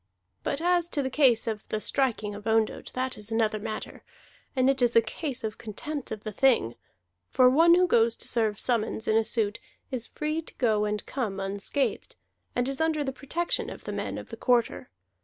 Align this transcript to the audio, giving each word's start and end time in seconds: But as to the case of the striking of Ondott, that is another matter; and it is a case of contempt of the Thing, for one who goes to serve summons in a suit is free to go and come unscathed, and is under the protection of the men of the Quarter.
But 0.41 0.61
as 0.61 0.89
to 0.97 1.03
the 1.03 1.11
case 1.11 1.45
of 1.45 1.67
the 1.69 1.79
striking 1.79 2.33
of 2.33 2.47
Ondott, 2.47 2.91
that 2.93 3.19
is 3.19 3.31
another 3.31 3.59
matter; 3.59 4.03
and 4.55 4.67
it 4.67 4.81
is 4.81 4.95
a 4.95 5.01
case 5.03 5.43
of 5.43 5.59
contempt 5.59 6.09
of 6.11 6.23
the 6.23 6.31
Thing, 6.31 6.73
for 7.29 7.47
one 7.47 7.75
who 7.75 7.85
goes 7.85 8.15
to 8.15 8.27
serve 8.27 8.59
summons 8.59 9.07
in 9.07 9.15
a 9.15 9.23
suit 9.23 9.59
is 9.91 10.07
free 10.07 10.41
to 10.41 10.55
go 10.55 10.85
and 10.85 11.05
come 11.05 11.39
unscathed, 11.39 12.15
and 12.55 12.67
is 12.67 12.81
under 12.81 13.03
the 13.03 13.13
protection 13.13 13.69
of 13.69 13.83
the 13.83 13.93
men 13.93 14.17
of 14.17 14.31
the 14.31 14.37
Quarter. 14.37 14.89